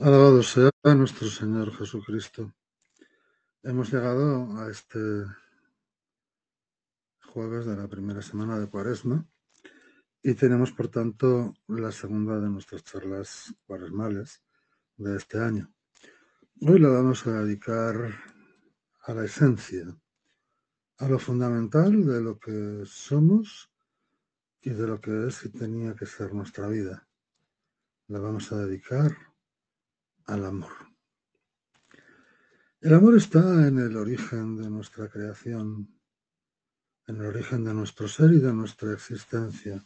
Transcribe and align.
Alabado 0.00 0.44
sea 0.44 0.70
nuestro 0.84 1.26
Señor 1.26 1.74
Jesucristo. 1.74 2.54
Hemos 3.64 3.92
llegado 3.92 4.56
a 4.60 4.70
este 4.70 5.00
jueves 7.24 7.66
de 7.66 7.74
la 7.74 7.88
primera 7.88 8.22
semana 8.22 8.60
de 8.60 8.68
Cuaresma 8.68 9.26
y 10.22 10.34
tenemos, 10.34 10.70
por 10.70 10.86
tanto, 10.86 11.52
la 11.66 11.90
segunda 11.90 12.38
de 12.38 12.48
nuestras 12.48 12.84
charlas 12.84 13.52
cuaresmales 13.66 14.40
de 14.96 15.16
este 15.16 15.40
año. 15.40 15.74
Hoy 16.60 16.78
la 16.78 16.90
vamos 16.90 17.26
a 17.26 17.42
dedicar 17.42 18.14
a 19.00 19.14
la 19.14 19.24
esencia, 19.24 19.84
a 20.98 21.08
lo 21.08 21.18
fundamental 21.18 22.06
de 22.06 22.20
lo 22.20 22.38
que 22.38 22.84
somos 22.86 23.68
y 24.60 24.70
de 24.70 24.86
lo 24.86 25.00
que 25.00 25.26
es 25.26 25.44
y 25.44 25.48
tenía 25.48 25.96
que 25.96 26.06
ser 26.06 26.32
nuestra 26.32 26.68
vida. 26.68 27.08
La 28.06 28.20
vamos 28.20 28.52
a 28.52 28.58
dedicar 28.58 29.27
al 30.28 30.44
amor. 30.44 30.72
El 32.80 32.94
amor 32.94 33.16
está 33.16 33.66
en 33.66 33.78
el 33.78 33.96
origen 33.96 34.56
de 34.56 34.70
nuestra 34.70 35.08
creación, 35.08 35.98
en 37.06 37.16
el 37.16 37.26
origen 37.26 37.64
de 37.64 37.74
nuestro 37.74 38.06
ser 38.06 38.32
y 38.32 38.38
de 38.38 38.52
nuestra 38.52 38.92
existencia. 38.92 39.84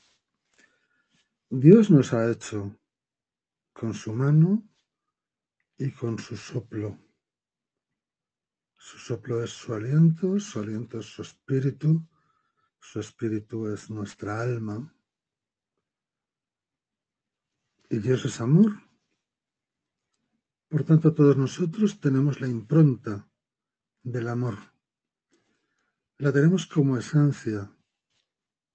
Dios 1.49 1.91
nos 1.91 2.13
ha 2.13 2.31
hecho 2.31 2.77
con 3.73 3.95
su 3.95 4.13
mano 4.13 4.69
y 5.79 5.93
con 5.93 6.19
su 6.19 6.37
soplo. 6.37 6.99
Su 8.77 8.99
soplo 8.99 9.45
es 9.45 9.51
su 9.51 9.73
aliento, 9.73 10.39
su 10.41 10.59
aliento 10.59 10.99
es 10.99 11.07
su 11.07 11.23
espíritu, 11.23 12.05
su 12.81 12.99
espíritu 12.99 13.69
es 13.69 13.89
nuestra 13.91 14.41
alma. 14.41 14.93
Y 17.89 17.99
Dios 17.99 18.25
es 18.25 18.41
amor. 18.41 18.92
Por 20.73 20.85
tanto, 20.85 21.13
todos 21.13 21.37
nosotros 21.37 22.01
tenemos 22.01 22.41
la 22.41 22.49
impronta 22.49 23.29
del 24.03 24.27
amor. 24.27 24.57
La 26.17 26.33
tenemos 26.33 26.67
como 26.67 26.97
esencia 26.97 27.71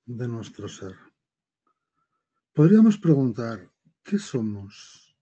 de 0.06 0.28
nuestro 0.28 0.67
ser. 0.67 0.95
Podríamos 2.54 3.00
preguntar, 3.00 3.73
¿qué 4.04 4.20
somos? 4.20 5.17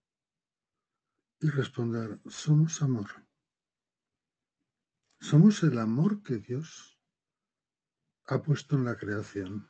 Y 1.40 1.48
responder, 1.48 2.20
somos 2.28 2.82
amor. 2.82 3.10
Somos 5.22 5.64
el 5.64 5.80
amor 5.80 6.24
que 6.24 6.40
Dios 6.40 7.00
ha 8.26 8.44
puesto 8.44 8.76
en 8.76 8.84
la 8.84 8.98
creación. 8.98 9.70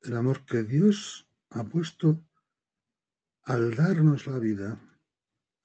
El 0.00 0.16
amor 0.16 0.46
que 0.46 0.62
Dios 0.62 1.28
ha 1.50 1.64
puesto 1.64 2.26
al 3.42 3.74
darnos 3.74 4.26
la 4.26 4.38
vida 4.38 4.80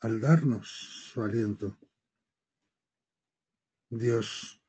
al 0.02 0.22
darnos 0.22 0.70
su 0.70 1.22
aliento. 1.22 1.78
Dios 3.90 4.62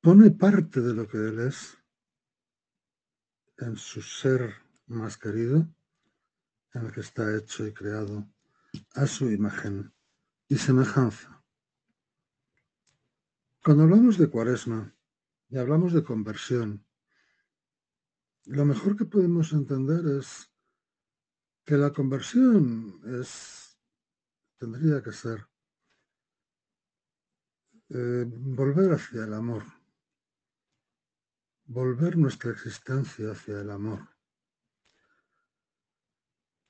pone 0.00 0.30
parte 0.30 0.80
de 0.80 0.94
lo 0.94 1.06
que 1.08 1.18
Él 1.18 1.40
es 1.40 1.76
en 3.58 3.76
su 3.76 4.00
ser 4.02 4.54
más 4.86 5.16
querido, 5.16 5.68
en 6.74 6.86
el 6.86 6.92
que 6.92 7.00
está 7.00 7.36
hecho 7.36 7.66
y 7.66 7.72
creado 7.72 8.26
a 8.94 9.06
su 9.06 9.30
imagen 9.30 9.92
y 10.48 10.56
semejanza. 10.56 11.42
Cuando 13.62 13.84
hablamos 13.84 14.18
de 14.18 14.28
cuaresma 14.28 14.92
y 15.48 15.58
hablamos 15.58 15.92
de 15.92 16.02
conversión, 16.02 16.84
lo 18.46 18.64
mejor 18.64 18.96
que 18.96 19.04
podemos 19.04 19.52
entender 19.52 20.04
es 20.18 20.50
que 21.64 21.76
la 21.76 21.92
conversión 21.92 23.00
es 23.20 23.61
tendría 24.62 25.02
que 25.02 25.10
ser 25.10 25.44
eh, 27.88 28.24
volver 28.28 28.92
hacia 28.92 29.24
el 29.24 29.34
amor, 29.34 29.64
volver 31.64 32.16
nuestra 32.16 32.52
existencia 32.52 33.32
hacia 33.32 33.60
el 33.60 33.70
amor. 33.72 34.08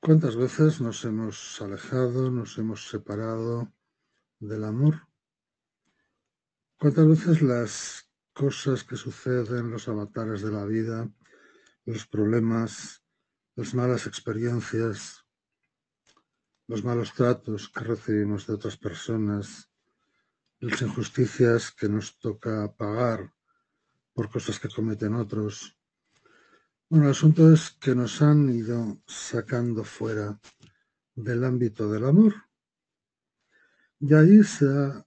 ¿Cuántas 0.00 0.36
veces 0.36 0.80
nos 0.80 1.04
hemos 1.04 1.60
alejado, 1.60 2.30
nos 2.30 2.56
hemos 2.56 2.88
separado 2.88 3.70
del 4.38 4.64
amor? 4.64 5.06
¿Cuántas 6.78 7.06
veces 7.06 7.42
las 7.42 8.10
cosas 8.32 8.84
que 8.84 8.96
suceden, 8.96 9.70
los 9.70 9.86
avatares 9.86 10.40
de 10.40 10.50
la 10.50 10.64
vida, 10.64 11.12
los 11.84 12.06
problemas, 12.06 13.04
las 13.54 13.74
malas 13.74 14.06
experiencias, 14.06 15.26
los 16.72 16.84
malos 16.84 17.12
tratos 17.12 17.68
que 17.68 17.80
recibimos 17.80 18.46
de 18.46 18.54
otras 18.54 18.78
personas, 18.78 19.68
las 20.58 20.80
injusticias 20.80 21.70
que 21.70 21.86
nos 21.86 22.18
toca 22.18 22.72
pagar 22.74 23.30
por 24.14 24.30
cosas 24.30 24.58
que 24.58 24.70
cometen 24.70 25.14
otros. 25.14 25.78
Bueno, 26.88 27.04
el 27.04 27.10
asunto 27.10 27.52
es 27.52 27.72
que 27.72 27.94
nos 27.94 28.22
han 28.22 28.48
ido 28.48 29.02
sacando 29.06 29.84
fuera 29.84 30.40
del 31.14 31.44
ámbito 31.44 31.92
del 31.92 32.06
amor. 32.06 32.32
Y 34.00 34.14
ahí 34.14 34.42
se 34.42 34.64
ha 34.64 35.06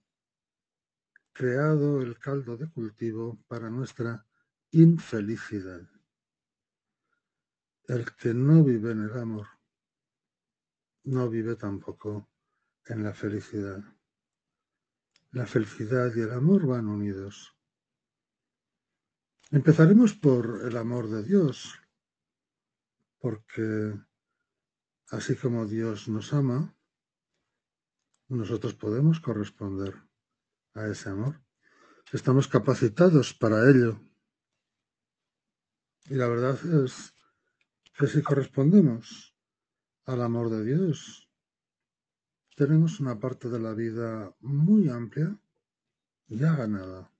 creado 1.32 2.00
el 2.00 2.16
caldo 2.16 2.56
de 2.56 2.70
cultivo 2.70 3.42
para 3.48 3.68
nuestra 3.70 4.24
infelicidad. 4.70 5.82
El 7.88 8.14
que 8.14 8.32
no 8.32 8.62
vive 8.62 8.92
en 8.92 9.02
el 9.02 9.18
amor 9.18 9.55
no 11.06 11.28
vive 11.28 11.54
tampoco 11.56 12.28
en 12.86 13.04
la 13.04 13.14
felicidad. 13.14 13.82
La 15.32 15.46
felicidad 15.46 16.12
y 16.14 16.20
el 16.20 16.32
amor 16.32 16.66
van 16.66 16.88
unidos. 16.88 17.56
Empezaremos 19.50 20.14
por 20.14 20.62
el 20.64 20.76
amor 20.76 21.08
de 21.08 21.22
Dios, 21.22 21.80
porque 23.20 23.94
así 25.10 25.36
como 25.36 25.66
Dios 25.66 26.08
nos 26.08 26.32
ama, 26.32 26.76
nosotros 28.28 28.74
podemos 28.74 29.20
corresponder 29.20 29.94
a 30.74 30.88
ese 30.88 31.10
amor. 31.10 31.40
Estamos 32.12 32.48
capacitados 32.48 33.32
para 33.32 33.70
ello. 33.70 34.00
Y 36.06 36.14
la 36.14 36.26
verdad 36.26 36.58
es 36.84 37.14
que 37.96 38.08
si 38.08 38.22
correspondemos 38.22 39.35
al 40.06 40.22
amor 40.22 40.50
de 40.50 40.64
Dios. 40.64 41.28
Tenemos 42.56 43.00
una 43.00 43.18
parte 43.18 43.48
de 43.48 43.58
la 43.58 43.74
vida 43.74 44.34
muy 44.40 44.88
amplia 44.88 45.36
ya 46.28 46.54
ganada. 46.54 47.12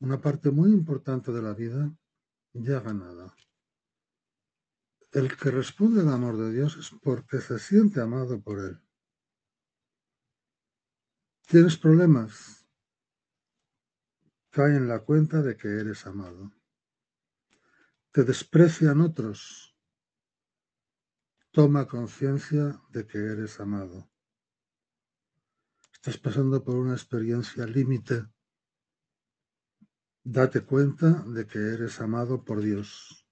Una 0.00 0.20
parte 0.20 0.50
muy 0.50 0.72
importante 0.72 1.32
de 1.32 1.42
la 1.42 1.54
vida 1.54 1.94
ya 2.54 2.80
ganada. 2.80 3.34
El 5.12 5.36
que 5.36 5.50
responde 5.50 6.00
al 6.00 6.08
amor 6.08 6.38
de 6.38 6.52
Dios 6.52 6.76
es 6.76 6.90
porque 7.02 7.40
se 7.40 7.58
siente 7.58 8.00
amado 8.00 8.40
por 8.40 8.58
Él. 8.58 8.80
¿Tienes 11.46 11.76
problemas? 11.76 12.66
Cae 14.50 14.76
en 14.76 14.88
la 14.88 15.00
cuenta 15.00 15.42
de 15.42 15.56
que 15.56 15.68
eres 15.68 16.06
amado. 16.06 16.52
Te 18.10 18.24
desprecian 18.24 19.02
otros 19.02 19.71
Toma 21.54 21.86
conciencia 21.86 22.80
de 22.88 23.06
que 23.06 23.18
eres 23.18 23.60
amado. 23.60 24.08
Estás 25.92 26.16
pasando 26.16 26.64
por 26.64 26.76
una 26.76 26.94
experiencia 26.94 27.66
límite. 27.66 28.26
Date 30.24 30.64
cuenta 30.64 31.10
de 31.26 31.46
que 31.46 31.58
eres 31.58 32.00
amado 32.00 32.42
por 32.42 32.62
Dios. 32.62 33.28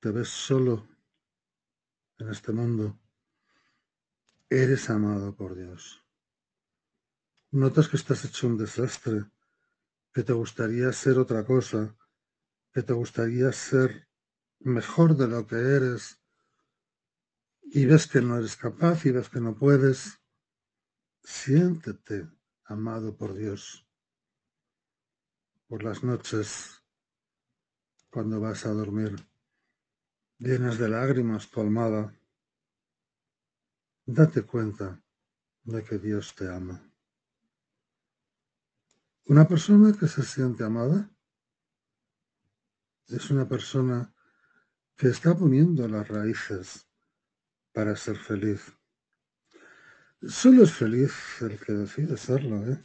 Te 0.00 0.10
ves 0.10 0.28
solo 0.28 0.86
en 2.18 2.28
este 2.28 2.52
mundo. 2.52 3.00
Eres 4.50 4.90
amado 4.90 5.34
por 5.34 5.54
Dios. 5.54 6.04
Notas 7.50 7.88
que 7.88 7.96
estás 7.96 8.26
hecho 8.26 8.46
un 8.46 8.58
desastre, 8.58 9.24
que 10.12 10.22
te 10.22 10.34
gustaría 10.34 10.92
ser 10.92 11.18
otra 11.18 11.46
cosa, 11.46 11.96
que 12.74 12.82
te 12.82 12.92
gustaría 12.92 13.50
ser 13.52 14.06
mejor 14.60 15.16
de 15.16 15.28
lo 15.28 15.46
que 15.46 15.56
eres 15.56 16.20
y 17.68 17.84
ves 17.84 18.06
que 18.06 18.20
no 18.20 18.38
eres 18.38 18.56
capaz 18.56 19.04
y 19.06 19.10
ves 19.10 19.28
que 19.28 19.40
no 19.40 19.56
puedes, 19.56 20.20
siéntete 21.22 22.28
amado 22.64 23.16
por 23.16 23.34
Dios. 23.34 23.86
Por 25.66 25.82
las 25.82 26.04
noches, 26.04 26.82
cuando 28.08 28.40
vas 28.40 28.64
a 28.66 28.70
dormir, 28.70 29.16
llenas 30.38 30.78
de 30.78 30.88
lágrimas 30.88 31.50
tu 31.50 31.60
almada, 31.60 32.14
date 34.04 34.42
cuenta 34.42 35.02
de 35.64 35.82
que 35.82 35.98
Dios 35.98 36.34
te 36.36 36.48
ama. 36.48 36.80
Una 39.24 39.48
persona 39.48 39.92
que 39.92 40.06
se 40.06 40.22
siente 40.22 40.62
amada 40.62 41.10
es 43.08 43.28
una 43.30 43.48
persona 43.48 44.14
que 44.96 45.08
está 45.08 45.36
poniendo 45.36 45.88
las 45.88 46.06
raíces 46.06 46.85
para 47.76 47.94
ser 47.94 48.16
feliz. 48.16 48.72
Solo 50.22 50.62
es 50.62 50.72
feliz 50.72 51.12
el 51.42 51.58
que 51.60 51.74
decide 51.74 52.16
serlo, 52.16 52.66
¿eh? 52.72 52.82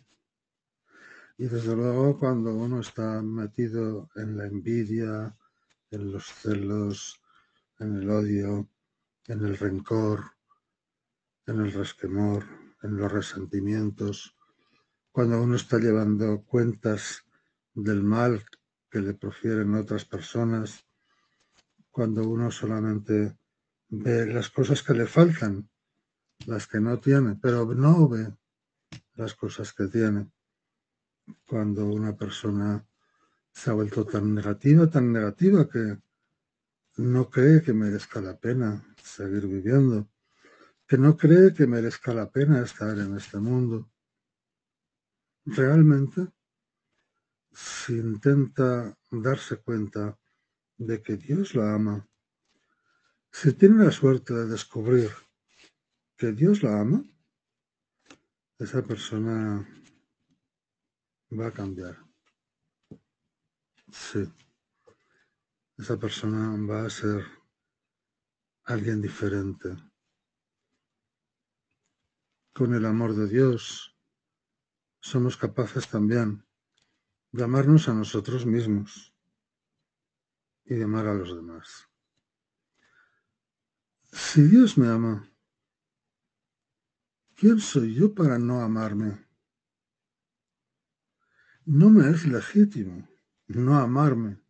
Y 1.38 1.46
desde 1.46 1.78
luego 1.78 2.20
cuando 2.20 2.54
uno 2.54 2.82
está 2.82 3.22
metido 3.22 4.10
en 4.18 4.36
la 4.36 4.48
envidia, 4.48 5.34
en 5.92 6.12
los 6.12 6.26
celos, 6.26 7.24
en 7.80 7.96
el 8.00 8.10
odio, 8.10 8.70
en 9.28 9.46
el 9.46 9.58
rencor, 9.58 10.26
en 11.46 11.62
el 11.62 11.72
resquemor, 11.72 12.44
en 12.84 12.98
los 12.98 13.10
resentimientos, 13.10 14.36
cuando 15.10 15.42
uno 15.42 15.56
está 15.56 15.78
llevando 15.78 16.44
cuentas 16.44 17.24
del 17.74 18.04
mal 18.04 18.44
que 18.90 19.00
le 19.00 19.14
profieren 19.14 19.74
otras 19.74 20.04
personas, 20.04 20.86
cuando 21.92 22.28
uno 22.28 22.52
solamente 22.52 23.38
ve 23.92 24.26
las 24.26 24.50
cosas 24.50 24.82
que 24.82 24.94
le 24.94 25.06
faltan, 25.06 25.70
las 26.46 26.66
que 26.66 26.80
no 26.80 27.00
tiene, 27.00 27.36
pero 27.36 27.66
no 27.76 28.08
ve 28.08 28.34
las 29.16 29.36
cosas 29.36 29.74
que 29.74 29.88
tiene. 29.88 30.32
Cuando 31.46 31.86
una 31.86 32.16
persona 32.16 32.86
se 33.52 33.70
ha 33.70 33.74
vuelto 33.74 34.06
tan 34.06 34.34
negativa, 34.34 34.90
tan 34.90 35.12
negativa 35.12 35.70
que 35.70 36.00
no 36.98 37.30
cree 37.30 37.62
que 37.62 37.74
merezca 37.74 38.22
la 38.22 38.38
pena 38.40 38.84
seguir 39.04 39.48
viviendo, 39.48 40.10
que 40.88 40.98
no 40.98 41.18
cree 41.18 41.54
que 41.54 41.68
merezca 41.68 42.14
la 42.14 42.30
pena 42.32 42.62
estar 42.62 42.98
en 42.98 43.18
este 43.18 43.40
mundo. 43.40 43.92
Realmente, 45.46 46.32
si 47.52 47.98
intenta 47.98 48.98
darse 49.10 49.58
cuenta 49.58 50.18
de 50.78 51.02
que 51.02 51.18
Dios 51.18 51.56
la 51.56 51.74
ama, 51.76 52.08
si 53.32 53.54
tiene 53.54 53.86
la 53.86 53.92
suerte 53.92 54.34
de 54.34 54.46
descubrir 54.46 55.10
que 56.18 56.32
Dios 56.34 56.62
la 56.64 56.80
ama, 56.80 57.04
esa 58.60 58.84
persona 58.84 59.68
va 61.32 61.48
a 61.48 61.52
cambiar. 61.52 61.98
Sí. 63.92 64.32
Esa 65.78 65.98
persona 65.98 66.56
va 66.72 66.86
a 66.86 66.90
ser 66.90 67.26
alguien 68.66 69.02
diferente. 69.02 69.70
Con 72.54 72.76
el 72.76 72.86
amor 72.86 73.16
de 73.16 73.28
Dios 73.28 73.98
somos 75.00 75.38
capaces 75.38 75.88
también 75.88 76.46
de 77.32 77.44
amarnos 77.44 77.88
a 77.88 77.94
nosotros 77.94 78.46
mismos 78.46 79.16
y 80.66 80.76
de 80.76 80.84
amar 80.84 81.08
a 81.08 81.14
los 81.14 81.34
demás. 81.34 81.91
Si 84.12 84.42
Dios 84.44 84.78
me 84.78 84.88
ama, 84.88 85.32
¿quién 87.36 87.60
soy 87.60 87.96
yo 87.96 88.14
para 88.14 88.38
no 88.38 88.62
amarme? 88.62 89.26
No 91.66 91.90
me 91.90 92.10
es 92.10 92.26
legítimo 92.26 93.08
no 93.56 93.78
amarme. 93.78 94.42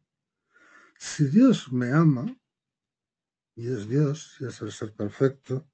Si 0.98 1.26
Dios 1.26 1.72
me 1.72 1.92
ama, 1.92 2.38
y 3.56 3.68
es 3.68 3.88
Dios, 3.88 4.38
y 4.40 4.46
es 4.46 4.62
el 4.62 4.72
ser 4.72 4.94
perfecto, 4.94 5.68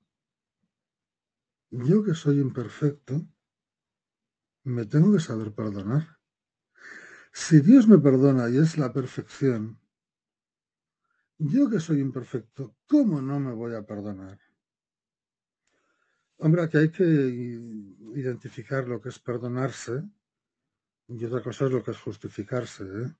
yo 1.70 2.04
que 2.04 2.14
soy 2.14 2.40
imperfecto, 2.40 3.28
me 4.64 4.86
tengo 4.86 5.14
que 5.14 5.20
saber 5.20 5.54
perdonar. 5.54 6.20
Si 7.34 7.60
Dios 7.60 7.88
me 7.88 7.98
perdona 7.98 8.50
y 8.50 8.58
es 8.58 8.78
la 8.78 8.94
perfección, 8.94 9.80
yo 11.38 11.70
que 11.70 11.80
soy 11.80 12.00
imperfecto, 12.00 12.76
¿cómo 12.88 13.22
no 13.22 13.40
me 13.40 13.54
voy 13.54 13.76
a 13.76 13.86
perdonar? 13.86 14.40
Hombre, 16.38 16.64
aquí 16.64 16.78
hay 16.78 16.92
que 16.92 17.04
identificar 18.16 18.88
lo 18.88 19.02
que 19.02 19.10
es 19.10 19.20
perdonarse 19.20 20.04
y 21.08 21.26
otra 21.26 21.42
cosa 21.42 21.66
es 21.66 21.72
lo 21.72 21.84
que 21.84 21.92
es 21.92 22.00
justificarse. 22.00 22.84
¿eh? 22.84 23.16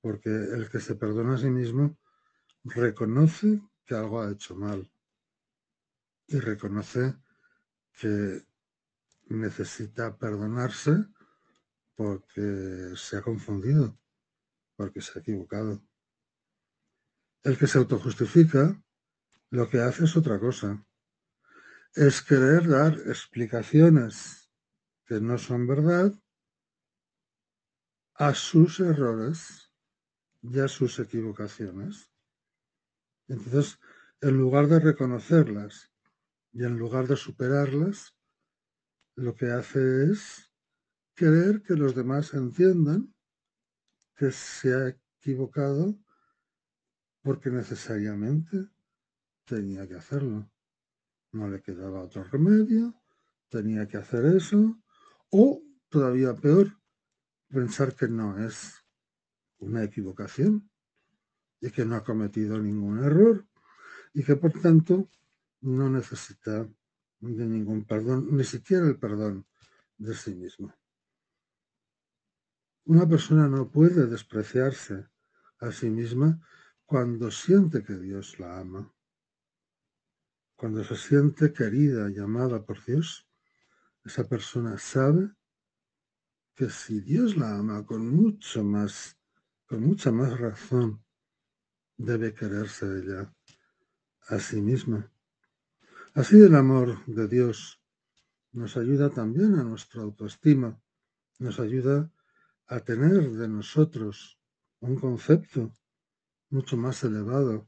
Porque 0.00 0.30
el 0.30 0.70
que 0.70 0.80
se 0.80 0.94
perdona 0.94 1.34
a 1.34 1.38
sí 1.38 1.50
mismo 1.50 1.98
reconoce 2.64 3.60
que 3.84 3.94
algo 3.94 4.22
ha 4.22 4.30
hecho 4.30 4.54
mal 4.54 4.90
y 6.26 6.38
reconoce 6.38 7.14
que 8.00 8.42
necesita 9.28 10.16
perdonarse 10.16 10.92
porque 11.94 12.94
se 12.96 13.18
ha 13.18 13.22
confundido, 13.22 13.98
porque 14.76 15.00
se 15.00 15.18
ha 15.18 15.20
equivocado. 15.20 15.82
El 17.44 17.58
que 17.58 17.66
se 17.66 17.78
autojustifica 17.78 18.80
lo 19.50 19.68
que 19.68 19.80
hace 19.80 20.04
es 20.04 20.16
otra 20.16 20.38
cosa. 20.38 20.86
Es 21.94 22.22
querer 22.22 22.68
dar 22.68 22.92
explicaciones 23.06 24.48
que 25.04 25.20
no 25.20 25.36
son 25.38 25.66
verdad 25.66 26.12
a 28.14 28.32
sus 28.34 28.78
errores 28.78 29.72
y 30.42 30.60
a 30.60 30.68
sus 30.68 30.98
equivocaciones. 31.00 32.12
Entonces, 33.26 33.78
en 34.20 34.38
lugar 34.38 34.68
de 34.68 34.78
reconocerlas 34.78 35.90
y 36.52 36.62
en 36.62 36.78
lugar 36.78 37.08
de 37.08 37.16
superarlas, 37.16 38.14
lo 39.16 39.34
que 39.34 39.50
hace 39.50 40.12
es 40.12 40.52
querer 41.14 41.62
que 41.62 41.74
los 41.74 41.94
demás 41.94 42.34
entiendan 42.34 43.14
que 44.16 44.30
se 44.30 44.74
ha 44.74 44.88
equivocado 44.88 45.98
porque 47.22 47.50
necesariamente 47.50 48.68
tenía 49.44 49.86
que 49.88 49.94
hacerlo. 49.94 50.50
No 51.32 51.48
le 51.48 51.62
quedaba 51.62 52.02
otro 52.02 52.24
remedio, 52.24 52.94
tenía 53.48 53.86
que 53.86 53.96
hacer 53.96 54.26
eso, 54.26 54.78
o 55.30 55.62
todavía 55.88 56.34
peor, 56.34 56.78
pensar 57.48 57.94
que 57.94 58.08
no 58.08 58.44
es 58.44 58.84
una 59.58 59.84
equivocación 59.84 60.70
y 61.60 61.70
que 61.70 61.84
no 61.84 61.96
ha 61.96 62.04
cometido 62.04 62.58
ningún 62.58 63.04
error 63.04 63.46
y 64.12 64.24
que 64.24 64.36
por 64.36 64.52
tanto 64.60 65.08
no 65.60 65.88
necesita 65.88 66.68
de 67.20 67.46
ningún 67.46 67.84
perdón, 67.84 68.36
ni 68.36 68.44
siquiera 68.44 68.86
el 68.86 68.98
perdón 68.98 69.46
de 69.96 70.14
sí 70.14 70.34
mismo. 70.34 70.74
Una 72.84 73.08
persona 73.08 73.46
no 73.46 73.70
puede 73.70 74.06
despreciarse 74.06 75.06
a 75.60 75.70
sí 75.70 75.88
misma 75.88 76.40
cuando 76.92 77.30
siente 77.30 77.82
que 77.82 77.94
Dios 77.94 78.38
la 78.38 78.60
ama, 78.60 78.94
cuando 80.54 80.84
se 80.84 80.94
siente 80.94 81.50
querida 81.50 82.10
y 82.10 82.16
por 82.66 82.84
Dios, 82.84 83.26
esa 84.04 84.28
persona 84.28 84.76
sabe 84.76 85.30
que 86.54 86.68
si 86.68 87.00
Dios 87.00 87.38
la 87.38 87.56
ama 87.56 87.86
con 87.86 88.06
mucho 88.14 88.62
más, 88.62 89.16
con 89.64 89.80
mucha 89.86 90.12
más 90.12 90.38
razón, 90.38 91.02
debe 91.96 92.34
quererse 92.34 92.84
ella 92.84 93.34
a 94.28 94.38
sí 94.38 94.60
misma. 94.60 95.10
Así 96.12 96.38
el 96.42 96.54
amor 96.54 97.06
de 97.06 97.26
Dios 97.26 97.80
nos 98.52 98.76
ayuda 98.76 99.08
también 99.08 99.54
a 99.54 99.64
nuestra 99.64 100.02
autoestima, 100.02 100.78
nos 101.38 101.58
ayuda 101.58 102.12
a 102.66 102.80
tener 102.80 103.30
de 103.30 103.48
nosotros 103.48 104.38
un 104.80 104.96
concepto 104.96 105.72
mucho 106.52 106.76
más 106.76 107.02
elevado 107.02 107.66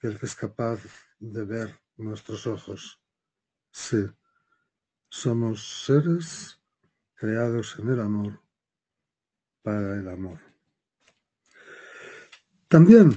que 0.00 0.08
el 0.08 0.18
que 0.18 0.26
es 0.26 0.34
capaz 0.34 0.80
de 1.18 1.44
ver 1.44 1.78
nuestros 1.96 2.46
ojos. 2.46 2.98
Sí, 3.70 4.06
somos 5.08 5.84
seres 5.84 6.58
creados 7.14 7.78
en 7.78 7.90
el 7.90 8.00
amor 8.00 8.42
para 9.62 9.98
el 10.00 10.08
amor. 10.08 10.40
También 12.68 13.14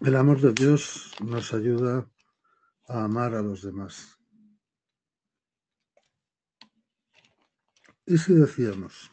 el 0.00 0.16
amor 0.16 0.40
de 0.40 0.52
Dios 0.52 1.12
nos 1.20 1.52
ayuda 1.52 2.08
a 2.86 3.04
amar 3.04 3.34
a 3.34 3.42
los 3.42 3.62
demás. 3.62 4.16
¿Y 8.06 8.16
si 8.16 8.32
decíamos 8.34 9.10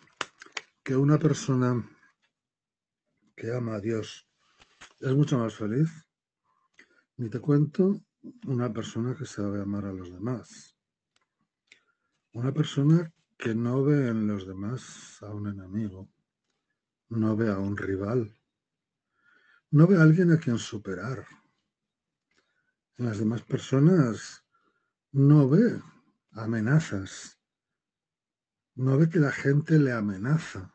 que 0.84 0.96
una 0.96 1.18
persona 1.18 1.84
que 3.36 3.52
ama 3.56 3.76
a 3.76 3.80
Dios 3.80 4.29
es 5.00 5.16
mucho 5.16 5.38
más 5.38 5.56
feliz? 5.56 5.90
Ni 7.18 7.30
te 7.30 7.40
cuento 7.40 8.02
una 8.48 8.72
persona 8.72 9.16
que 9.16 9.26
sabe 9.26 9.62
amar 9.62 9.86
a 9.86 9.94
los 9.94 10.12
demás. 10.12 10.76
Una 12.34 12.54
persona 12.54 13.12
que 13.38 13.56
no 13.56 13.84
ve 13.84 14.10
en 14.10 14.28
los 14.28 14.46
demás 14.46 15.22
a 15.22 15.34
un 15.34 15.48
enemigo, 15.48 16.10
no 17.10 17.36
ve 17.36 17.50
a 17.50 17.58
un 17.58 17.78
rival, 17.78 18.38
no 19.72 19.88
ve 19.88 19.98
a 19.98 20.02
alguien 20.02 20.32
a 20.32 20.38
quien 20.38 20.58
superar. 20.58 21.26
En 22.98 23.06
las 23.06 23.20
demás 23.20 23.42
personas 23.44 24.44
no 25.12 25.48
ve 25.50 25.82
amenazas, 26.32 27.40
no 28.76 28.98
ve 28.98 29.10
que 29.10 29.20
la 29.20 29.32
gente 29.32 29.80
le 29.80 29.94
amenaza, 29.94 30.74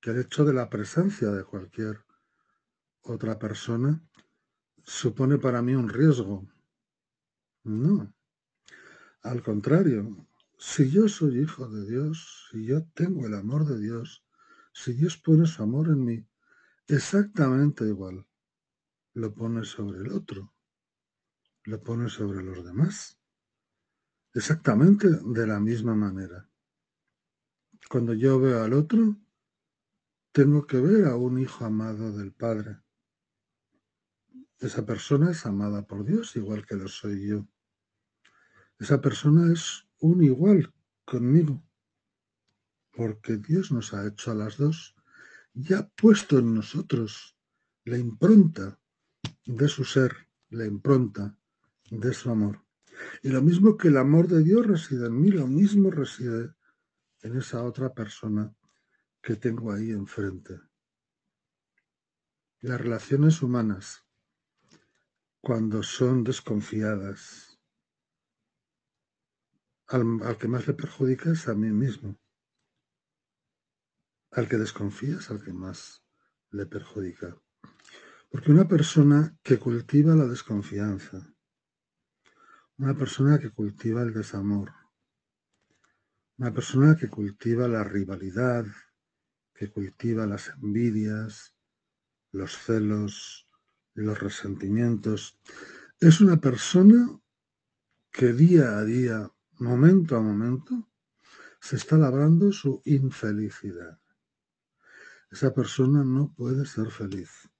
que 0.00 0.10
el 0.10 0.20
hecho 0.20 0.44
de 0.44 0.54
la 0.54 0.70
presencia 0.70 1.30
de 1.30 1.44
cualquier 1.44 2.07
otra 3.12 3.38
persona 3.38 4.02
supone 4.84 5.38
para 5.38 5.62
mí 5.62 5.74
un 5.74 5.88
riesgo. 5.88 6.46
No. 7.64 8.14
Al 9.22 9.42
contrario, 9.42 10.28
si 10.56 10.90
yo 10.90 11.08
soy 11.08 11.40
hijo 11.40 11.68
de 11.68 11.86
Dios, 11.86 12.48
si 12.50 12.64
yo 12.64 12.84
tengo 12.94 13.26
el 13.26 13.34
amor 13.34 13.66
de 13.66 13.78
Dios, 13.78 14.24
si 14.72 14.92
Dios 14.92 15.16
pone 15.16 15.46
su 15.46 15.62
amor 15.62 15.88
en 15.88 16.04
mí, 16.04 16.26
exactamente 16.86 17.84
igual, 17.84 18.26
lo 19.14 19.34
pone 19.34 19.64
sobre 19.64 19.98
el 19.98 20.12
otro, 20.12 20.52
lo 21.64 21.82
pone 21.82 22.08
sobre 22.08 22.42
los 22.42 22.64
demás, 22.64 23.20
exactamente 24.34 25.08
de 25.08 25.46
la 25.46 25.60
misma 25.60 25.94
manera. 25.94 26.48
Cuando 27.90 28.14
yo 28.14 28.38
veo 28.40 28.62
al 28.62 28.72
otro, 28.72 29.16
tengo 30.32 30.66
que 30.66 30.78
ver 30.80 31.06
a 31.06 31.16
un 31.16 31.38
hijo 31.38 31.64
amado 31.64 32.12
del 32.16 32.32
Padre. 32.32 32.78
Esa 34.60 34.84
persona 34.84 35.30
es 35.30 35.46
amada 35.46 35.86
por 35.86 36.04
Dios 36.04 36.34
igual 36.34 36.66
que 36.66 36.74
lo 36.74 36.88
soy 36.88 37.28
yo. 37.28 37.46
Esa 38.78 39.00
persona 39.00 39.52
es 39.52 39.86
un 40.00 40.22
igual 40.22 40.72
conmigo, 41.04 41.62
porque 42.90 43.36
Dios 43.36 43.70
nos 43.70 43.94
ha 43.94 44.06
hecho 44.06 44.32
a 44.32 44.34
las 44.34 44.56
dos 44.56 44.96
y 45.54 45.74
ha 45.74 45.88
puesto 45.88 46.38
en 46.38 46.54
nosotros 46.54 47.36
la 47.84 47.98
impronta 47.98 48.78
de 49.44 49.68
su 49.68 49.84
ser, 49.84 50.28
la 50.50 50.66
impronta 50.66 51.36
de 51.90 52.12
su 52.12 52.30
amor. 52.30 52.64
Y 53.22 53.28
lo 53.28 53.42
mismo 53.42 53.76
que 53.76 53.88
el 53.88 53.96
amor 53.96 54.26
de 54.26 54.42
Dios 54.42 54.66
reside 54.66 55.06
en 55.06 55.20
mí, 55.20 55.30
lo 55.30 55.46
mismo 55.46 55.90
reside 55.90 56.52
en 57.22 57.36
esa 57.36 57.62
otra 57.62 57.94
persona 57.94 58.52
que 59.22 59.36
tengo 59.36 59.72
ahí 59.72 59.90
enfrente. 59.90 60.60
Las 62.60 62.80
relaciones 62.80 63.40
humanas, 63.42 64.04
cuando 65.48 65.82
son 65.82 66.24
desconfiadas, 66.24 67.58
al, 69.86 70.36
que 70.38 70.46
más 70.46 70.66
le 70.66 70.74
perjudica 70.74 71.32
es 71.32 71.48
a 71.48 71.54
mí 71.54 71.70
mismo. 71.70 72.20
Al 74.30 74.46
que 74.46 74.58
desconfías, 74.58 75.30
al 75.30 75.42
que 75.42 75.54
más 75.54 76.04
le 76.50 76.66
perjudica. 76.66 77.34
Porque 78.30 78.52
una 78.52 78.68
persona 78.68 79.38
que 79.42 79.58
cultiva 79.58 80.14
la 80.14 80.26
desconfianza, 80.26 81.32
una 82.76 82.94
persona 82.94 83.38
que 83.38 83.50
cultiva 83.50 84.02
el 84.02 84.12
desamor, 84.12 84.74
una 86.36 86.52
persona 86.52 86.94
que 86.94 87.08
cultiva 87.08 87.66
la 87.68 87.84
rivalidad, 87.84 88.66
que 89.54 89.70
cultiva 89.70 90.26
las 90.26 90.48
envidias, 90.48 91.56
los 92.32 92.52
celos, 92.54 93.47
los 94.02 94.18
resentimientos, 94.20 95.38
es 96.00 96.20
una 96.20 96.40
persona 96.40 97.20
que 98.10 98.32
día 98.32 98.78
a 98.78 98.84
día 98.84 99.30
momento 99.58 100.16
a 100.16 100.20
momento, 100.20 100.88
se 101.60 101.76
está 101.76 101.96
labrando 101.98 102.52
su 102.52 102.82
infelicidad. 102.84 104.00
Esa 105.30 105.52
persona 105.52 106.04
no 106.04 106.32
puede 106.32 106.64
ser 106.64 106.90
feliz. 106.90 107.50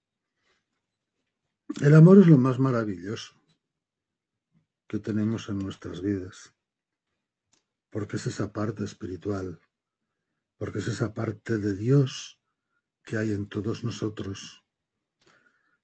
El 1.83 1.95
amor 1.95 2.19
es 2.19 2.27
lo 2.27 2.39
más 2.39 2.59
maravilloso 2.59 3.35
que 4.87 4.99
tenemos 4.99 5.49
en 5.49 5.59
nuestras 5.59 6.01
vidas, 6.01 6.55
porque 7.91 8.17
es 8.17 8.27
esa 8.27 8.53
parte 8.53 8.85
espiritual, 8.85 9.61
porque 10.57 10.79
es 10.79 10.89
esa 10.89 11.13
parte 11.13 11.59
de 11.59 11.75
Dios 11.75 12.41
que 13.03 13.19
hay 13.19 13.33
en 13.33 13.49
todos 13.49 13.85
nosotros. 13.85 14.65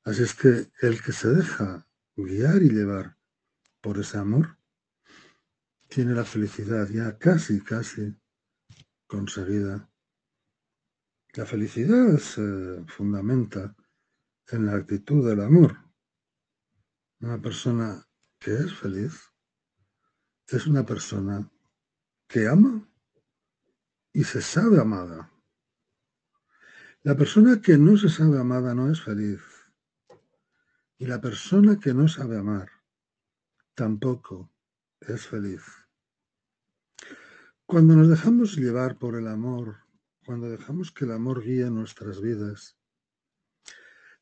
Así 0.05 0.23
es 0.23 0.35
que 0.35 0.71
el 0.83 1.03
que 1.03 1.13
se 1.13 1.29
deja 1.29 1.89
guiar 2.15 2.63
y 2.63 2.69
llevar 2.69 3.17
por 3.81 3.99
ese 3.99 4.19
amor, 4.19 4.59
tiene 5.89 6.15
la 6.15 6.25
felicidad 6.25 6.89
ya 6.89 7.19
casi, 7.19 7.61
casi 7.61 8.15
conseguida. 9.07 9.91
La 11.35 11.47
felicidad 11.47 12.19
se 12.19 12.85
fundamenta 12.87 13.75
en 14.49 14.67
la 14.67 14.77
actitud 14.77 15.27
del 15.27 15.41
amor. 15.41 15.77
Una 17.21 17.41
persona 17.41 18.07
que 18.39 18.55
es 18.55 18.75
feliz 18.75 19.33
es 20.49 20.67
una 20.67 20.85
persona 20.85 21.51
que 22.29 22.47
ama 22.47 22.87
y 24.13 24.25
se 24.25 24.43
sabe 24.43 24.81
amada. 24.81 25.33
La 27.03 27.17
persona 27.17 27.61
que 27.61 27.79
no 27.79 27.97
se 27.97 28.09
sabe 28.09 28.39
amada 28.39 28.75
no 28.75 28.91
es 28.91 29.03
feliz. 29.03 29.54
Y 30.99 31.07
la 31.07 31.21
persona 31.21 31.79
que 31.79 31.93
no 31.93 32.09
sabe 32.09 32.39
amar 32.39 32.71
tampoco 33.75 34.51
es 35.01 35.27
feliz. 35.27 35.63
Cuando 37.67 37.97
nos 37.97 38.09
dejamos 38.09 38.57
llevar 38.57 38.99
por 38.99 39.17
el 39.17 39.27
amor, 39.27 39.77
cuando 40.25 40.49
dejamos 40.49 40.93
que 40.93 41.05
el 41.05 41.13
amor 41.13 41.43
guíe 41.43 41.69
nuestras 41.71 42.21
vidas, 42.21 42.77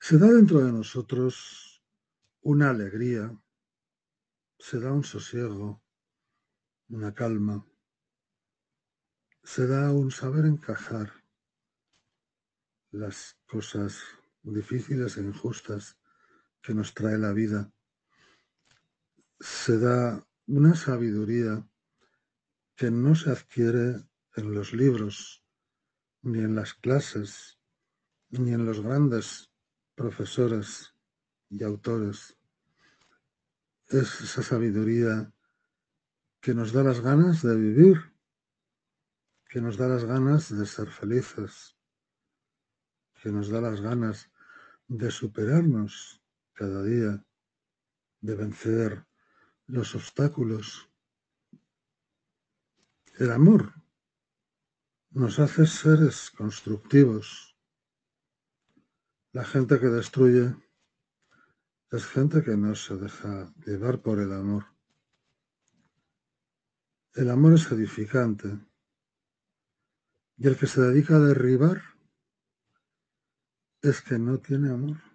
se 0.01 0.19
da 0.19 0.29
dentro 0.29 0.61
de 0.65 0.73
nosotros 0.73 1.83
una 2.41 2.71
alegría, 2.71 3.39
se 4.59 4.81
da 4.81 4.93
un 4.93 5.05
sosiego, 5.05 5.83
una 6.89 7.15
calma, 7.15 7.67
se 9.45 9.67
da 9.67 9.93
un 9.93 10.11
saber 10.11 10.47
encajar 10.47 11.13
las 12.91 13.39
cosas 13.47 14.03
difíciles 14.43 15.17
e 15.17 15.23
injustas 15.23 15.99
que 16.63 16.75
nos 16.75 16.95
trae 16.95 17.19
la 17.19 17.33
vida. 17.33 17.73
Se 19.41 19.79
da 19.79 20.25
una 20.47 20.75
sabiduría 20.75 21.67
que 22.77 22.91
no 22.91 23.15
se 23.15 23.31
adquiere 23.31 24.05
en 24.37 24.55
los 24.55 24.73
libros, 24.73 25.45
ni 26.23 26.39
en 26.39 26.55
las 26.55 26.75
clases, 26.75 27.59
ni 28.31 28.53
en 28.53 28.65
los 28.65 28.81
grandes 28.81 29.51
profesores 29.95 30.95
y 31.51 31.65
autores. 31.65 32.39
Es 33.89 34.21
esa 34.21 34.43
sabiduría 34.43 35.33
que 36.41 36.55
nos 36.55 36.73
da 36.73 36.83
las 36.83 37.01
ganas 37.01 37.43
de 37.43 37.57
vivir, 37.57 37.99
que 39.49 39.61
nos 39.61 39.77
da 39.77 39.89
las 39.89 40.05
ganas 40.05 40.57
de 40.57 40.65
ser 40.65 40.89
felices, 40.89 41.77
que 43.21 43.31
nos 43.31 43.49
da 43.49 43.61
las 43.61 43.81
ganas 43.81 44.31
de 44.89 45.11
superarnos 45.11 46.22
cada 46.63 46.81
día, 46.85 47.27
de 48.21 48.35
vencer 48.37 49.05
los 49.67 49.97
obstáculos 49.97 50.89
el 53.19 53.31
amor 53.31 53.75
nos 55.11 55.39
hace 55.39 55.67
seres 55.67 56.31
constructivos. 56.31 57.57
La 59.33 59.45
gente 59.45 59.79
que 59.81 59.89
destruye 59.89 60.55
es 61.91 62.07
gente 62.07 62.43
que 62.43 62.57
no 62.57 62.75
se 62.75 62.97
deja 62.97 63.53
llevar 63.67 64.01
por 64.01 64.19
el 64.21 64.33
amor. 64.33 64.65
El 67.15 67.29
amor 67.29 67.55
es 67.55 67.71
edificante. 67.73 68.59
Y 70.39 70.47
el 70.47 70.57
que 70.57 70.67
se 70.67 70.81
dedica 70.81 71.17
a 71.17 71.21
derribar 71.21 71.83
es 73.83 74.01
que 74.01 74.19
no 74.19 74.39
tiene 74.39 74.71
amor. 74.71 75.12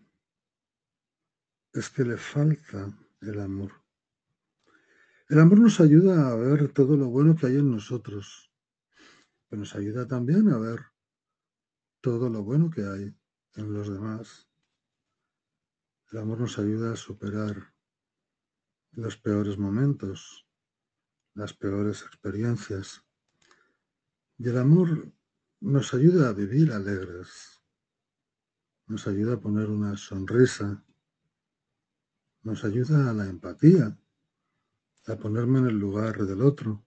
Es 1.78 1.92
que 1.92 2.04
le 2.04 2.18
falta 2.18 2.92
el 3.22 3.40
amor. 3.40 3.72
El 5.30 5.40
amor 5.40 5.60
nos 5.60 5.80
ayuda 5.80 6.32
a 6.32 6.36
ver 6.36 6.74
todo 6.74 6.98
lo 6.98 7.06
bueno 7.10 7.36
que 7.36 7.46
hay 7.46 7.58
en 7.58 7.70
nosotros, 7.70 8.52
pero 9.48 9.60
nos 9.60 9.76
ayuda 9.76 10.08
también 10.08 10.50
a 10.50 10.58
ver 10.58 10.80
todo 12.02 12.32
lo 12.32 12.42
bueno 12.42 12.72
que 12.72 12.82
hay 12.84 13.16
en 13.58 13.74
los 13.74 13.90
demás. 13.90 14.50
El 16.12 16.18
amor 16.18 16.40
nos 16.40 16.58
ayuda 16.58 16.94
a 16.94 16.96
superar 16.96 17.76
los 18.94 19.16
peores 19.16 19.60
momentos, 19.60 20.48
las 21.36 21.54
peores 21.54 22.02
experiencias. 22.02 23.04
Y 24.40 24.50
el 24.50 24.58
amor 24.58 25.14
nos 25.60 25.94
ayuda 25.94 26.30
a 26.30 26.34
vivir 26.34 26.72
alegres, 26.72 27.62
nos 28.88 29.06
ayuda 29.06 29.36
a 29.36 29.40
poner 29.40 29.70
una 29.70 29.96
sonrisa, 29.96 30.84
nos 32.44 32.64
ayuda 32.64 33.10
a 33.10 33.14
la 33.14 33.28
empatía 33.28 33.98
a 35.08 35.16
ponerme 35.16 35.60
en 35.60 35.68
el 35.68 35.80
lugar 35.80 36.26
del 36.26 36.42
otro. 36.42 36.86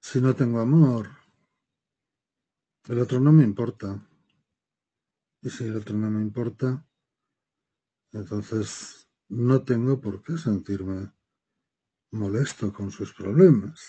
Si 0.00 0.20
no 0.20 0.34
tengo 0.34 0.60
amor, 0.60 1.10
el 2.88 2.98
otro 2.98 3.20
no 3.20 3.32
me 3.32 3.44
importa. 3.44 4.08
Y 5.42 5.50
si 5.50 5.64
el 5.64 5.76
otro 5.76 5.96
no 5.96 6.10
me 6.10 6.22
importa, 6.22 6.86
entonces 8.12 9.08
no 9.28 9.64
tengo 9.64 10.00
por 10.00 10.22
qué 10.22 10.38
sentirme 10.38 11.12
molesto 12.12 12.72
con 12.72 12.90
sus 12.90 13.12
problemas. 13.12 13.80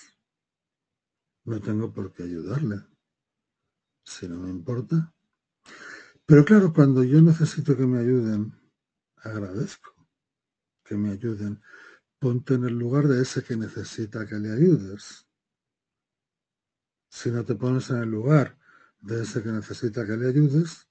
No 1.45 1.59
tengo 1.59 1.93
por 1.93 2.13
qué 2.13 2.23
ayudarle. 2.23 2.77
Si 4.03 4.27
no 4.27 4.39
me 4.39 4.49
importa. 4.49 5.13
Pero 6.25 6.45
claro, 6.45 6.73
cuando 6.73 7.03
yo 7.03 7.21
necesito 7.21 7.75
que 7.75 7.85
me 7.85 7.99
ayuden, 7.99 8.53
agradezco 9.17 9.92
que 10.83 10.95
me 10.95 11.11
ayuden. 11.11 11.61
Ponte 12.19 12.55
en 12.55 12.65
el 12.65 12.77
lugar 12.77 13.07
de 13.07 13.21
ese 13.21 13.43
que 13.43 13.55
necesita 13.55 14.25
que 14.25 14.35
le 14.35 14.51
ayudes. 14.51 15.27
Si 17.09 17.31
no 17.31 17.43
te 17.45 17.55
pones 17.55 17.89
en 17.89 17.97
el 17.97 18.09
lugar 18.09 18.57
de 19.01 19.23
ese 19.23 19.43
que 19.43 19.49
necesita 19.49 20.05
que 20.05 20.17
le 20.17 20.29
ayudes, 20.29 20.87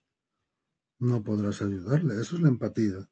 no 0.98 1.22
podrás 1.22 1.62
ayudarle. 1.62 2.20
Eso 2.20 2.36
es 2.36 2.42
la 2.42 2.48
empatía. 2.48 3.08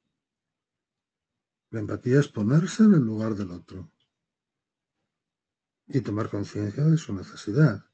La 1.70 1.80
empatía 1.80 2.20
es 2.20 2.28
ponerse 2.28 2.84
en 2.84 2.94
el 2.94 3.00
lugar 3.00 3.34
del 3.34 3.50
otro 3.50 3.90
y 5.87 6.00
tomar 6.00 6.30
conciencia 6.30 6.84
de 6.84 6.96
su 6.96 7.12
necesidad. 7.14 7.84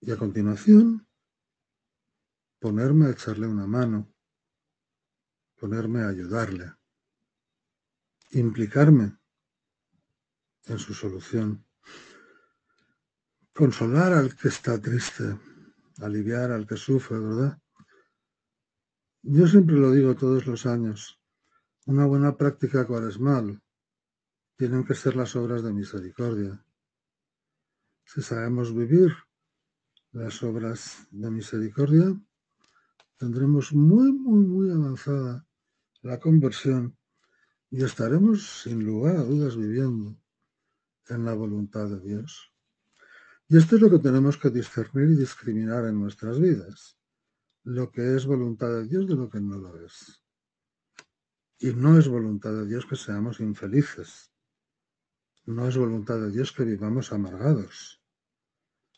Y 0.00 0.10
a 0.10 0.16
continuación, 0.16 1.06
ponerme 2.58 3.06
a 3.06 3.10
echarle 3.10 3.46
una 3.46 3.66
mano, 3.66 4.12
ponerme 5.58 6.02
a 6.02 6.08
ayudarle, 6.08 6.72
implicarme 8.30 9.18
en 10.66 10.78
su 10.78 10.94
solución, 10.94 11.64
consolar 13.52 14.12
al 14.12 14.36
que 14.36 14.48
está 14.48 14.80
triste, 14.80 15.36
aliviar 15.98 16.52
al 16.52 16.66
que 16.66 16.76
sufre, 16.76 17.18
¿verdad? 17.18 17.58
Yo 19.22 19.48
siempre 19.48 19.76
lo 19.76 19.90
digo 19.90 20.14
todos 20.14 20.46
los 20.46 20.64
años, 20.66 21.20
una 21.86 22.06
buena 22.06 22.36
práctica 22.36 22.86
cuaresmal 22.86 23.60
tienen 24.56 24.84
que 24.84 24.94
ser 24.94 25.16
las 25.16 25.34
obras 25.36 25.62
de 25.62 25.72
misericordia. 25.72 26.64
Si 28.04 28.22
sabemos 28.22 28.74
vivir 28.74 29.12
las 30.12 30.42
obras 30.42 31.06
de 31.10 31.30
misericordia, 31.30 32.14
tendremos 33.16 33.72
muy, 33.72 34.12
muy, 34.12 34.46
muy 34.46 34.70
avanzada 34.70 35.47
la 36.02 36.20
conversión 36.20 36.96
y 37.70 37.84
estaremos 37.84 38.62
sin 38.62 38.84
lugar 38.84 39.16
a 39.16 39.24
dudas 39.24 39.56
viviendo 39.56 40.16
en 41.08 41.24
la 41.24 41.34
voluntad 41.34 41.88
de 41.88 42.00
Dios. 42.00 42.52
Y 43.48 43.56
esto 43.56 43.76
es 43.76 43.82
lo 43.82 43.90
que 43.90 43.98
tenemos 43.98 44.36
que 44.36 44.50
discernir 44.50 45.10
y 45.10 45.16
discriminar 45.16 45.86
en 45.86 45.98
nuestras 45.98 46.38
vidas, 46.38 46.98
lo 47.64 47.90
que 47.90 48.14
es 48.14 48.26
voluntad 48.26 48.68
de 48.68 48.86
Dios 48.86 49.08
de 49.08 49.16
lo 49.16 49.28
que 49.28 49.40
no 49.40 49.56
lo 49.58 49.84
es. 49.84 50.22
Y 51.58 51.72
no 51.72 51.98
es 51.98 52.06
voluntad 52.08 52.52
de 52.52 52.66
Dios 52.66 52.86
que 52.86 52.96
seamos 52.96 53.40
infelices. 53.40 54.30
No 55.46 55.66
es 55.66 55.76
voluntad 55.76 56.20
de 56.20 56.30
Dios 56.30 56.52
que 56.52 56.64
vivamos 56.64 57.12
amargados. 57.12 58.02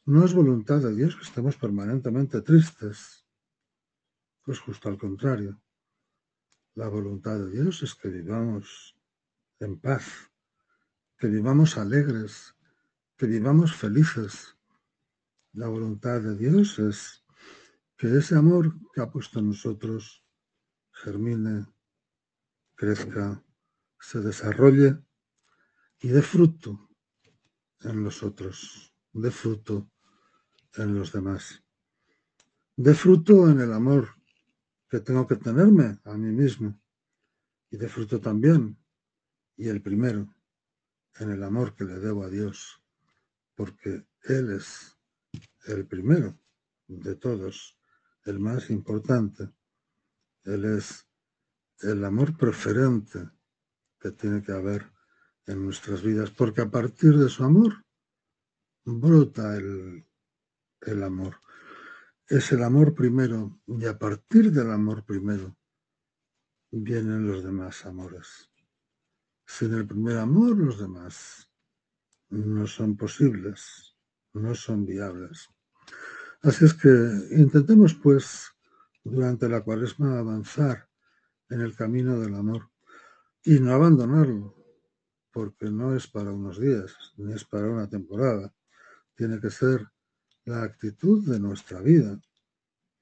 No 0.05 0.25
es 0.25 0.35
voluntad 0.35 0.81
de 0.81 0.95
Dios 0.95 1.17
que 1.17 1.23
estemos 1.23 1.57
permanentemente 1.57 2.43
tristes. 2.43 3.25
Pues 4.43 4.59
justo 4.59 4.89
al 4.89 4.99
contrario. 4.99 5.61
La 6.81 6.89
voluntad 6.89 7.39
de 7.39 7.51
Dios 7.51 7.83
es 7.83 7.95
que 7.95 8.09
vivamos 8.09 8.97
en 9.59 9.79
paz, 9.79 10.31
que 11.19 11.27
vivamos 11.27 11.77
alegres, 11.77 12.57
que 13.19 13.27
vivamos 13.27 13.77
felices. 13.77 14.57
La 15.53 15.69
voluntad 15.69 16.23
de 16.23 16.35
Dios 16.39 16.79
es 16.79 17.23
que 17.99 18.07
ese 18.17 18.35
amor 18.35 18.73
que 18.95 19.03
ha 19.03 19.11
puesto 19.11 19.41
en 19.41 19.49
nosotros 19.49 20.25
germine, 20.91 21.67
crezca, 22.77 23.45
se 23.99 24.21
desarrolle 24.21 25.05
y 25.99 26.09
dé 26.09 26.23
fruto 26.23 26.89
en 27.81 28.03
los 28.03 28.23
otros, 28.23 28.95
dé 29.13 29.31
fruto 29.31 29.93
en 30.77 30.95
los 30.95 31.13
demás. 31.13 31.63
De 32.75 32.95
fruto 32.95 33.51
en 33.51 33.61
el 33.61 33.75
amor 33.75 34.20
que 34.91 35.01
tengo 35.01 35.27
que 35.27 35.37
tenerme 35.37 35.99
a 36.05 36.15
mí 36.15 36.33
mismo 36.33 36.79
y 37.71 37.77
de 37.77 37.89
fruto 37.89 38.21
también, 38.21 38.77
y 39.57 39.69
el 39.69 39.81
primero, 39.81 40.35
en 41.21 41.31
el 41.31 41.43
amor 41.45 41.77
que 41.77 41.85
le 41.85 42.01
debo 42.01 42.25
a 42.25 42.29
Dios, 42.29 42.83
porque 43.55 44.05
Él 44.25 44.53
es 44.53 44.99
el 45.67 45.87
primero 45.87 46.37
de 46.89 47.15
todos, 47.15 47.79
el 48.25 48.41
más 48.41 48.71
importante. 48.71 49.49
Él 50.43 50.65
es 50.65 51.07
el 51.81 52.05
amor 52.05 52.37
preferente 52.37 53.31
que 54.01 54.11
tiene 54.11 54.43
que 54.43 54.53
haber 54.53 54.91
en 55.47 55.65
nuestras 55.65 56.03
vidas, 56.03 56.31
porque 56.31 56.63
a 56.63 56.71
partir 56.71 57.17
de 57.17 57.29
su 57.29 57.45
amor 57.45 57.85
brota 58.85 59.57
el, 59.57 60.05
el 60.81 61.03
amor. 61.03 61.37
Es 62.31 62.53
el 62.53 62.63
amor 62.63 62.95
primero 62.95 63.61
y 63.67 63.87
a 63.87 63.99
partir 63.99 64.53
del 64.53 64.71
amor 64.71 65.05
primero 65.05 65.57
vienen 66.71 67.27
los 67.27 67.43
demás 67.43 67.85
amores. 67.85 68.49
Sin 69.45 69.75
el 69.75 69.85
primer 69.85 70.17
amor 70.17 70.57
los 70.57 70.79
demás 70.79 71.51
no 72.29 72.69
son 72.69 72.97
posibles, 72.97 73.97
no 74.33 74.55
son 74.55 74.87
viables. 74.87 75.49
Así 76.43 76.67
es 76.67 76.75
que 76.75 76.89
intentemos 77.33 77.95
pues 77.95 78.53
durante 79.03 79.49
la 79.49 79.63
cuaresma 79.63 80.21
avanzar 80.21 80.89
en 81.49 81.63
el 81.63 81.75
camino 81.75 82.21
del 82.21 82.37
amor 82.37 82.71
y 83.43 83.59
no 83.59 83.73
abandonarlo, 83.73 84.55
porque 85.33 85.69
no 85.69 85.97
es 85.97 86.07
para 86.07 86.31
unos 86.31 86.61
días, 86.61 86.95
ni 87.17 87.33
es 87.33 87.45
para 87.45 87.69
una 87.69 87.89
temporada. 87.89 88.55
Tiene 89.17 89.41
que 89.41 89.51
ser 89.51 89.85
la 90.45 90.63
actitud 90.63 91.27
de 91.27 91.39
nuestra 91.39 91.81
vida, 91.81 92.21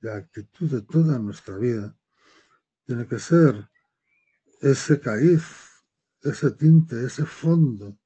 la 0.00 0.16
actitud 0.16 0.70
de 0.70 0.82
toda 0.82 1.18
nuestra 1.18 1.56
vida. 1.56 1.96
Tiene 2.84 3.06
que 3.06 3.18
ser 3.18 3.68
ese 4.60 5.00
cariz, 5.00 5.42
ese 6.22 6.50
tinte, 6.52 7.04
ese 7.04 7.24
fondo 7.24 7.98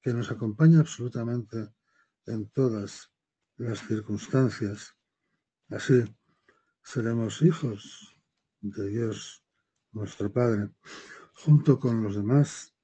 que 0.00 0.12
nos 0.12 0.30
acompaña 0.30 0.80
absolutamente 0.80 1.74
en 2.26 2.48
todas 2.50 3.12
las 3.56 3.80
circunstancias. 3.86 4.94
Así 5.68 6.04
seremos 6.82 7.42
hijos 7.42 8.14
de 8.60 8.88
Dios, 8.88 9.44
nuestro 9.92 10.32
Padre, 10.32 10.70
junto 11.34 11.78
con 11.78 12.02
los 12.02 12.16
demás, 12.16 12.74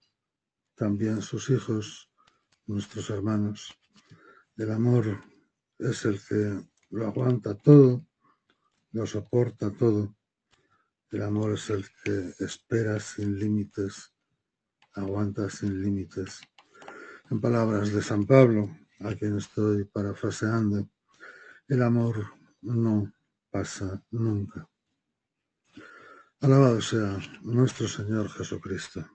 también 0.75 1.23
sus 1.23 1.51
hijos, 1.51 2.11
nuestros 2.67 3.11
hermanos. 3.11 3.73
El 4.57 4.73
amor 4.73 5.23
es 5.83 6.05
el 6.05 6.21
que 6.21 6.65
lo 6.91 7.07
aguanta 7.07 7.55
todo, 7.55 8.07
lo 8.93 9.07
soporta 9.07 9.71
todo. 9.71 10.15
El 11.11 11.23
amor 11.23 11.53
es 11.55 11.71
el 11.71 11.85
que 12.05 12.35
espera 12.39 12.99
sin 13.01 13.39
límites, 13.39 14.13
aguanta 14.95 15.51
sin 15.51 15.83
límites. 15.83 16.41
En 17.31 17.41
palabras 17.41 17.93
de 17.93 18.03
San 18.03 18.25
Pablo, 18.27 18.71
a 19.01 19.15
quien 19.15 19.37
estoy 19.39 19.85
parafraseando, 19.85 20.89
el 21.69 21.83
amor 21.83 22.27
no 22.61 23.13
pasa 23.51 24.03
nunca. 24.11 24.69
Alabado 26.41 26.81
sea 26.81 27.19
nuestro 27.43 27.89
Señor 27.89 28.29
Jesucristo. 28.31 29.07